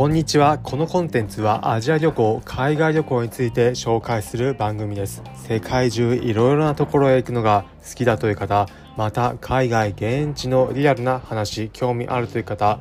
[0.00, 0.56] こんにちは。
[0.56, 5.22] このコンテンツはアジア旅行海外旅行について紹介する番組です。
[5.46, 8.66] 世界中いろいろなところへ行くのが好きだという方
[8.96, 12.80] また海外現地のリアルな話興味あるという方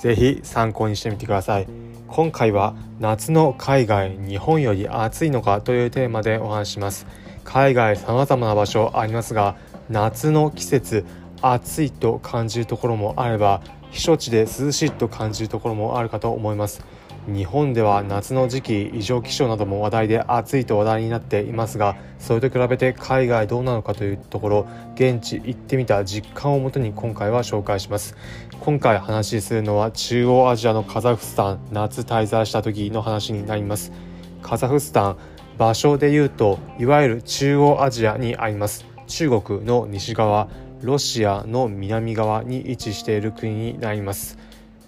[0.00, 1.66] ぜひ参考にしてみてください。
[2.06, 7.04] 今回は夏の海外日本より暑いのかというテーマでお話します。
[7.42, 9.56] 海外様々な場所ありますが
[9.88, 11.04] 夏の季節
[11.42, 16.84] 暑いと感じるところもあれば避暑地で涼しいと感じるところもあるかと思います。
[17.26, 28.16] 日本では夏の時期異常気象なども話題で暑いと話題になっていますがそれと比べて海外どうなのかというところ現地行ってみた実感をもとに今回は紹介します。
[28.60, 33.92] 今回話しするのは中央アジアのカザフスタン夏滞在した時の話になります。
[34.42, 35.16] カザフスタン
[35.58, 38.86] 場所でいうといわゆる中央アジアにあります。
[39.06, 40.48] 中国の西側。
[40.82, 44.38] ロシアの南側に位置している国になります。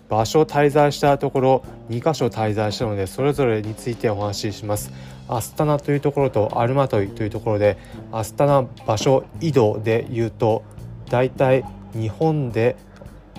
[0.09, 4.93] 場所滞在したところ2カ所滞在したのでそれぞれについてお話しします。
[5.29, 7.79] アスタナというところとアルマトイというところで
[8.11, 10.63] アスタナ場所移動で言うと
[11.09, 12.77] だいたい日本で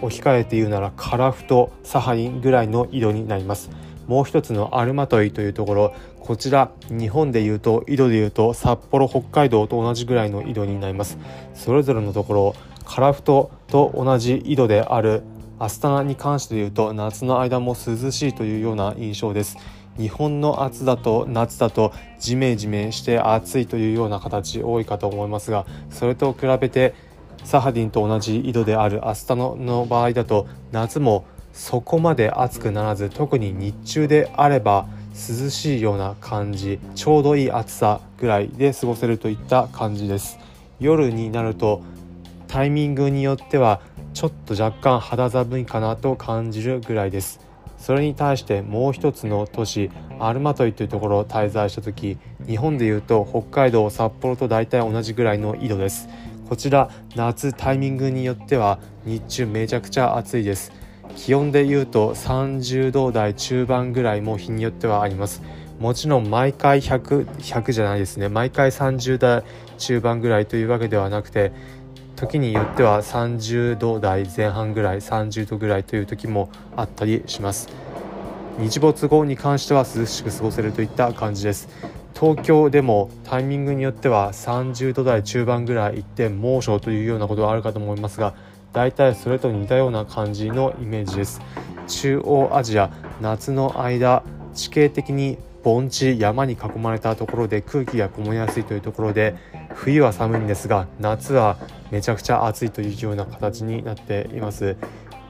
[0.01, 3.69] 置き換えて言うならカラフトサハリンぐらいの緯度になります。
[4.07, 5.95] もう一つのアルマトイというところ。
[6.19, 11.17] こちら日本でいうと緯度でいうと札幌北海道と同じぐらいの緯度になります。
[11.53, 15.23] それぞれのところカラフトと同じ緯度である
[15.59, 19.57] アスタナに関して言うと夏の間も涼しいというような印象です。
[19.97, 26.95] 日本の暑だと夏だとジメジメして暑いというような形多いかと思いますがそれと比べて
[27.43, 40.39] サハディンと同じ緯度であるアスタナの場合だと夏もそこまで暑くならず特に日中であれば涼しいような感じちょうどいい暑さぐらいで過ごせるといった感じです。
[40.79, 41.81] 夜になると
[42.47, 43.81] タイミングによっては
[44.13, 47.39] ちょっと若干肌寒いかなと感じるぐらいです。
[47.77, 52.17] それに対してもう一つの都市アルマトイというところを滞在した時
[52.47, 56.09] 日本でいうと北海道札幌と大体同じぐらいの緯度です。
[56.49, 60.71] こちら夏タイミングによっては日中めちゃくちゃ暑いです。
[61.15, 65.41] 気温でいうと30度台中盤ぐらいも日によってはあります。
[65.79, 68.29] もちろん毎回100 100じゃないですね。
[68.29, 69.43] 毎回30代
[69.77, 71.51] 中盤ぐらいというわけではなくて
[72.15, 77.69] 時によっては30度台前半ぐらい30度ぐらいという時もあったりします。
[78.59, 81.67] 日没後に関しては涼しく過ごせるといった感じです。
[82.13, 88.33] 東京でもタイミングによっては30度台中盤ぐらい行って猛暑というようなことがあるかと思いますが
[88.73, 91.41] 大体それと似たような感じのイメージです。
[91.87, 92.91] 中央アジア
[93.21, 94.23] 夏の間
[94.53, 99.35] 地形的に盆地山に囲まれたところで空気がこもりやすいというところで
[99.73, 101.57] 冬は寒いんですが夏は
[101.91, 104.75] めちゃくちゃ暑いというような形になっています。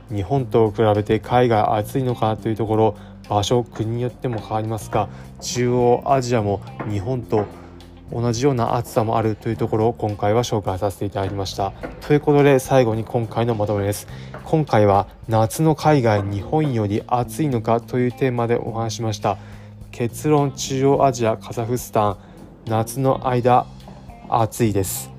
[0.10, 2.96] 日本と比べて海外暑いのかというところ
[3.30, 5.10] 場所国によっても変わりますが
[5.42, 7.46] 中央アジアも日本と
[8.14, 11.74] 同じような暑さもあるというところを今回は紹介させていただきました。
[12.02, 14.08] ということで最後に今回のまとめです。
[14.44, 19.38] 今回は夏の海外日本より暑いのかというテーマでお話しました。
[19.92, 22.18] 結論中央アジアカザフスタン。
[22.68, 23.66] 夏の間
[24.30, 25.14] 暑いです。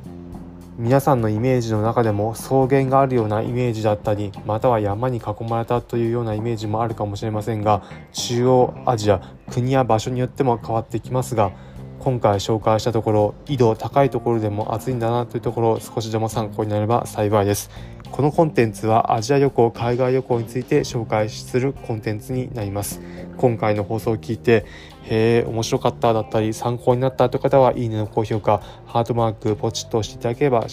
[0.76, 9.20] 皆さんのイメージの中でも草原があるようなイメージだったりまたは山に囲まれたというようなイメージもあるかもしれませんが中央アジア
[9.52, 11.52] 国や場所によっても変わってきますが
[12.04, 17.70] 今回紹介したところ緯度高いところでも暑いんだなというところ少しでも参考になれば幸いです。
[18.10, 23.00] このコンテンツはアジア旅行海外旅行について紹介するコンテンツになります。
[23.38, 24.66] 今回の放送を聞いて
[25.04, 30.68] へえ面白かっただったり参考になったという方はいいねの高評価ハートマークポチッと押していただければ押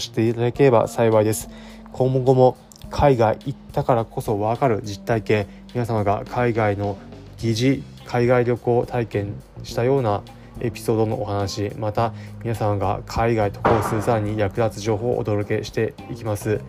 [0.00, 1.48] していただければ幸いです。
[1.92, 2.56] 今後も
[2.90, 6.98] 海外行ったからこそ分かる実体験皆様が海外の
[7.38, 9.34] 疑似海外旅行体験
[9.66, 10.22] したような
[10.60, 16.60] エピソードのお話また皆さんが海外渡航する際に役立つ情報をお届けしていきます。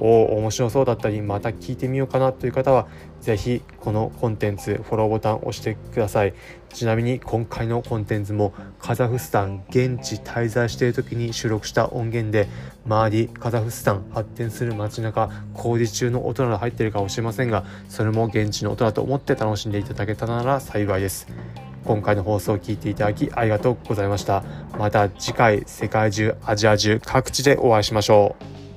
[0.00, 2.86] お面白そうだったりまた聞いてみようかなという方は
[3.20, 6.34] 是非このコンテンツフォローボタンを押してください。
[6.72, 12.46] ちなみに今回のコンテンツもカザフスタン現地滞在している時に収録した音源で
[12.86, 21.26] 周りカザフスタン発展する街中工事中の音など入っているかもしれませんがそれも現地の音だと思って楽しんでいただけたなら幸いです。
[21.88, 24.44] 今回の放送を聞いていただきありがとうございました。
[24.78, 28.67] また次回世界中アジア中各地でお会いしましょう。